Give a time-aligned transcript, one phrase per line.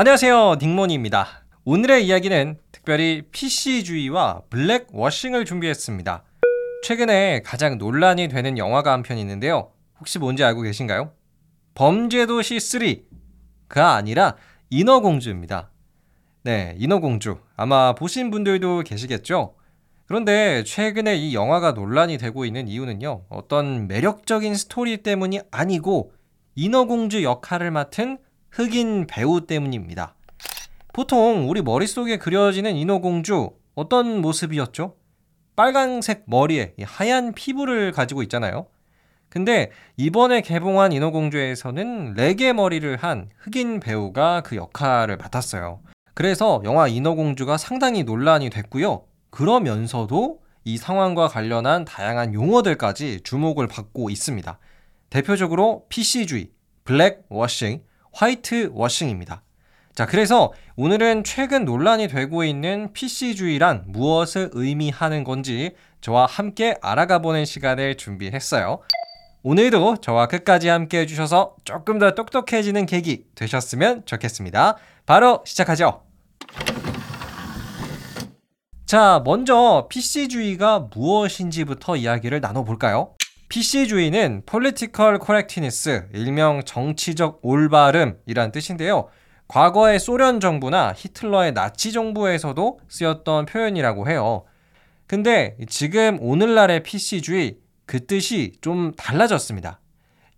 [0.00, 0.58] 안녕하세요.
[0.62, 1.26] 닉모니입니다.
[1.64, 6.22] 오늘의 이야기는 특별히 PC주의와 블랙워싱을 준비했습니다.
[6.84, 9.72] 최근에 가장 논란이 되는 영화가 한 편 있는데요.
[9.98, 11.10] 혹시 뭔지 알고 계신가요?
[11.74, 14.36] 범죄도시 3가 아니라
[14.70, 15.72] 인어공주입니다.
[16.44, 17.38] 네, 인어공주.
[17.56, 19.56] 아마 보신 분들도 계시겠죠?
[20.06, 23.24] 그런데 최근에 이 영화가 논란이 되고 있는 이유는요.
[23.30, 26.12] 어떤 매력적인 스토리 때문이 아니고
[26.54, 28.18] 인어공주 역할을 맡은
[28.50, 30.14] 흑인 배우 때문입니다.
[30.92, 34.96] 보통 우리 머릿속에 그려지는 인어공주 어떤 모습이었죠?
[35.54, 38.66] 빨간색 머리에 하얀 피부를 가지고 있잖아요.
[39.28, 45.80] 근데 이번에 개봉한 인어공주에서는 레게 머리를 한 흑인 배우가 그 역할을 맡았어요.
[46.14, 49.04] 그래서 영화 인어공주가 상당히 논란이 됐고요.
[49.30, 54.58] 그러면서도 이 상황과 관련한 다양한 용어들까지 주목을 받고 있습니다.
[55.10, 56.50] 대표적으로 PC주의,
[56.84, 59.42] 블랙워싱, 화이트 워싱입니다.
[59.94, 67.44] 자, 그래서 오늘은 최근 논란이 되고 있는 PC주의란 무엇을 의미하는 건지 저와 함께 알아가 보는
[67.44, 68.80] 시간을 준비했어요.
[69.42, 74.76] 오늘도 저와 끝까지 함께 해주셔서 조금 더 똑똑해지는 계기 되셨으면 좋겠습니다.
[75.04, 76.02] 바로 시작하죠.
[78.86, 83.17] 자, 먼저 PC주의가 무엇인지부터 이야기를 나눠볼까요?
[83.48, 89.08] PC주의는 Political Correctness, 일명 정치적 올바름이란 뜻인데요.
[89.48, 94.44] 과거의 소련 정부나 히틀러의 나치 정부에서도 쓰였던 표현이라고 해요.
[95.06, 99.80] 근데 지금 오늘날의 PC주의, 그 뜻이 좀 달라졌습니다.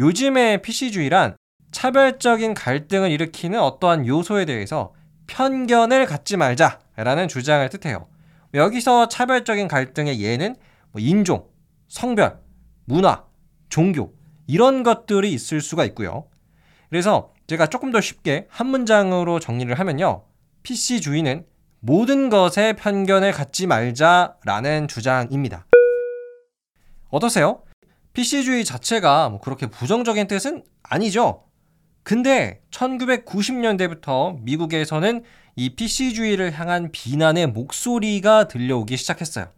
[0.00, 1.36] 요즘의 PC주의란
[1.70, 4.92] 차별적인 갈등을 일으키는 어떠한 요소에 대해서
[5.28, 8.08] 편견을 갖지 말자라는 주장을 뜻해요.
[8.54, 10.56] 여기서 차별적인 갈등의 예는
[10.90, 11.46] 뭐 인종,
[11.86, 12.40] 성별,
[12.86, 13.24] 문화,
[13.68, 14.14] 종교
[14.46, 16.28] 이런 것들이 있을 수가 있고요.
[16.88, 20.24] 그래서 제가 조금 더 쉽게 한 문장으로 정리를 하면요.
[20.62, 21.44] PC주의는
[21.80, 25.66] 모든 것에 편견을 갖지 말자라는 주장입니다.
[27.10, 27.62] 어떠세요?
[28.12, 31.44] PC주의 자체가 뭐 그렇게 부정적인 뜻은 아니죠.
[32.02, 35.24] 근데 1990년대부터 미국에서는
[35.56, 39.48] 이 PC주의를 향한 비난의 목소리가 들려오기 시작했어요.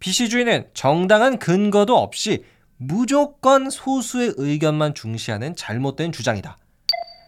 [0.00, 2.44] PC주의는 정당한 근거도 없이
[2.76, 6.58] 무조건 소수의 의견만 중시하는 잘못된 주장이다.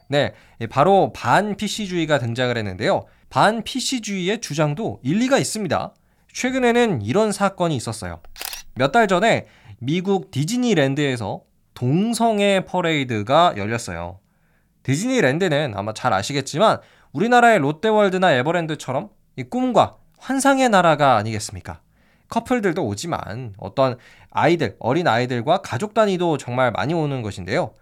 [0.09, 0.35] 네,
[0.71, 3.07] 바로 반 PC주의가 등장을 했는데요.
[3.31, 5.95] 반 PC주의의 주장도 일리가 있습니다.
[6.33, 8.21] 최근에는 이런 사건이 있었어요.
[8.75, 9.47] 몇 달 전에
[9.81, 11.43] 미국 디즈니랜드에서
[11.75, 14.19] 동성애 퍼레이드가 열렸어요.
[14.83, 16.81] 디즈니랜드는 아마 잘 아시겠지만
[17.13, 21.81] 우리나라의 롯데월드나 에버랜드처럼 이 꿈과 환상의 나라가 아니겠습니까?
[22.29, 23.97] 커플들도 오지만 어떤
[24.31, 27.75] 아이들, 어린 아이들과 가족 단위도 정말 많이 오는 것인데요.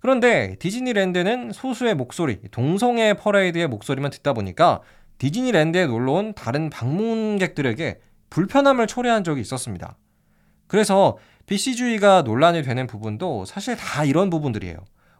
[0.00, 4.80] 그런데 디즈니랜드는 소수의 목소리, 동성애 퍼레이드의 목소리만 듣다 보니까
[5.18, 9.96] 디즈니랜드에 놀러 온 다른 방문객들에게 불편함을 초래한 적이 있었습니다.
[10.66, 14.76] 그래서 PC주의가 논란이 되는 부분도 사실 다 이런 부분들이에요.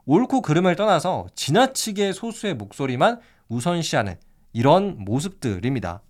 [0.06, 4.16] 옳고 그름을 떠나서 지나치게 소수의 목소리만 우선시하는
[4.52, 6.02] 이런 모습들입니다.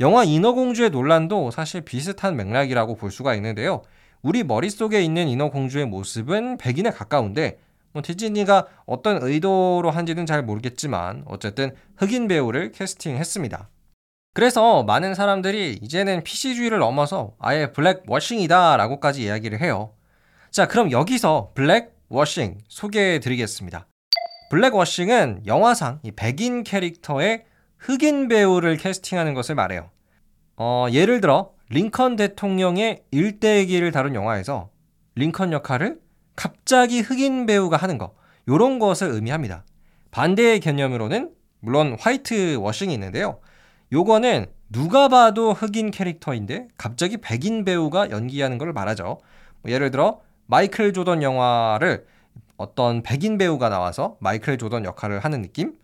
[0.00, 3.82] 영화 인어공주의 논란도 사실 비슷한 맥락이라고 볼 수가 있는데요.
[4.22, 7.58] 우리 머릿속에 있는 인어공주의 모습은 백인에 가까운데
[7.92, 13.68] 뭐 디즈니가 어떤 의도로 한지는 잘 모르겠지만 어쨌든 흑인 배우를 캐스팅했습니다.
[14.34, 19.92] 그래서 많은 사람들이 이제는 PC주의를 넘어서 아예 black washing이다 라고까지 이야기를 해요.
[20.50, 23.86] 자, 그럼 여기서 black washing 소개해 드리겠습니다.
[24.50, 27.44] black washing은 영화상 백인 캐릭터의
[27.82, 29.90] 흑인 배우를 캐스팅하는 것을 말해요.
[30.56, 34.70] 어, 예를 들어 링컨 대통령의 일대기를 다룬 영화에서
[35.16, 35.98] 링컨 역할을
[36.36, 38.14] 갑자기 흑인 배우가 하는 거
[38.46, 39.64] 이런 것을 의미합니다.
[40.12, 43.40] 반대의 개념으로는 물론 white washing이 있는데요.
[43.92, 49.18] 요거는 누가 봐도 흑인 캐릭터인데 갑자기 백인 배우가 연기하는 걸 말하죠.
[49.62, 52.06] 뭐 예를 들어 마이클 조던 영화를
[52.56, 55.81] 어떤 백인 배우가 나와서 마이클 조던 역할을 하는 느낌?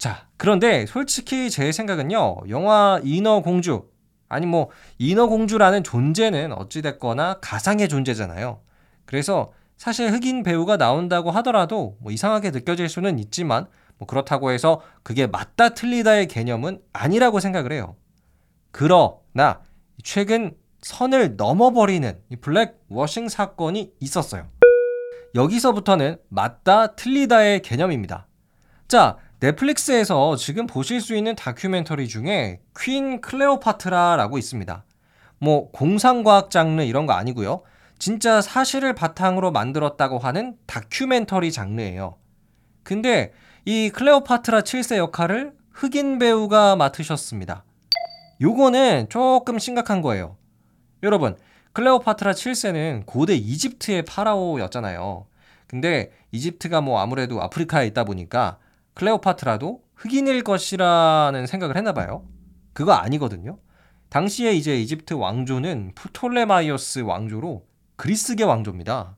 [0.00, 0.10] 응?
[0.10, 2.38] 자, 그런데 솔직히 제 생각은요.
[2.48, 3.88] 영화 인어 공주
[4.28, 8.60] 아니 뭐 인어 공주라는 존재는 어찌 됐거나 가상의 존재잖아요.
[9.04, 13.66] 그래서 사실 흑인 배우가 나온다고 하더라도 뭐 이상하게 느껴질 수는 있지만
[13.98, 17.96] 뭐 그렇다고 해서 그게 맞다 틀리다의 개념은 아니라고 생각을 해요.
[18.70, 19.60] 그러나
[20.02, 24.46] 최근 선을 넘어버리는 이 black washing 사건이 있었어요.
[25.34, 28.26] 여기서부터는 맞다 틀리다의 개념입니다.
[28.88, 34.84] 자, 넷플릭스에서 지금 보실 수 있는 다큐멘터리 중에 퀸 클레오파트라라고 있습니다.
[35.38, 37.62] 뭐 공상과학 장르 이런 거 아니고요.
[37.98, 42.16] 진짜 사실을 바탕으로 만들었다고 하는 다큐멘터리 장르예요.
[42.82, 43.32] 근데
[43.64, 47.64] 이 클레오파트라 7세 역할을 흑인 배우가 맡으셨습니다.
[48.42, 50.36] 요거는 조금 심각한 거예요.
[51.02, 51.36] 여러분,
[51.72, 55.26] 클레오파트라 7세는 고대 이집트의 파라오였잖아요.
[55.66, 58.58] 근데 이집트가 뭐 아무래도 아프리카에 있다 보니까
[58.94, 62.26] 클레오파트라도 흑인일 것이라는 생각을 했나 봐요.
[62.72, 63.58] 그거 아니거든요.
[64.08, 67.66] 당시에 이제 이집트 왕조는 프톨레마이오스 왕조로
[67.96, 69.16] 그리스계 왕조입니다.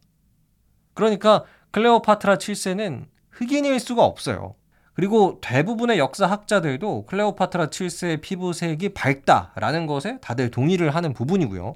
[0.95, 4.55] 그러니까 클레오파트라 7세는 흑인일 수가 없어요.
[4.95, 11.75] 그리고 대부분의 역사학자들도 클레오파트라 7세의 피부색이 밝다라는 것에 다들 동의를 하는 부분이고요.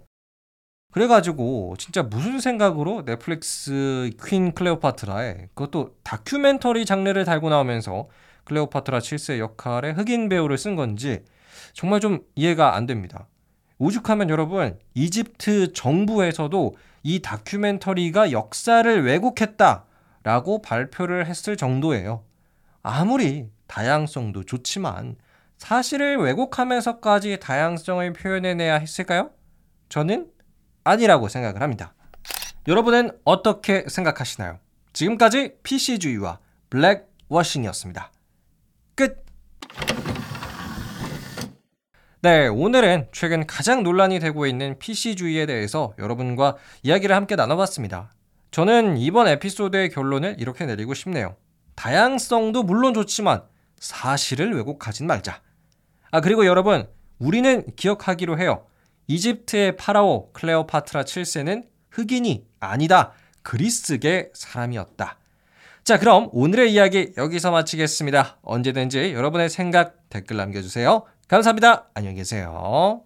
[0.96, 8.08] 그래가지고 진짜 무슨 생각으로 넷플릭스 퀸 클레오파트라에 그것도 다큐멘터리 장르를 달고 나오면서
[8.44, 11.22] 클레오파트라 7세 역할에 흑인 배우를 쓴 건지
[11.74, 13.28] 정말 좀 이해가 안 됩니다.
[13.76, 22.24] 오죽하면 여러분 이집트 정부에서도 이 다큐멘터리가 역사를 왜곡했다라고 발표를 했을 정도예요.
[22.82, 25.16] 아무리 다양성도 좋지만
[25.58, 29.32] 사실을 왜곡하면서까지 다양성을 표현해내야 했을까요?
[29.90, 30.34] 저는
[30.86, 31.94] 아니라고 생각을 합니다.
[32.68, 34.58] 여러분은 어떻게 생각하시나요?
[34.92, 36.38] 지금까지 PC주의와
[36.70, 38.12] 블랙워싱이었습니다.
[38.94, 39.24] 끝!
[42.22, 48.12] 네, 오늘은 최근 가장 논란이 되고 있는 PC주의에 대해서 여러분과 이야기를 함께 나눠봤습니다.
[48.52, 51.36] 저는 이번 에피소드의 결론을 이렇게 내리고 싶네요.
[51.74, 53.42] 다양성도 물론 좋지만
[53.78, 55.42] 사실을 왜곡하진 말자.
[56.10, 56.88] 아, 그리고 여러분,
[57.18, 58.64] 우리는 기억하기로 해요.
[59.06, 63.12] 이집트의 파라오 클레오파트라 7세는 흑인이 아니다.
[63.42, 65.18] 그리스계 사람이었다.
[65.84, 68.38] 자, 그럼 오늘의 이야기 여기서 마치겠습니다.
[68.42, 71.04] 언제든지 여러분의 생각 댓글 남겨주세요.
[71.28, 71.88] 감사합니다.
[71.94, 73.05] 안녕히 계세요.